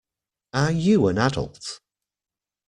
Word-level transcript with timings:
Are 0.53 0.71
you 0.71 1.09
an 1.09 1.19
adult? 1.19 1.79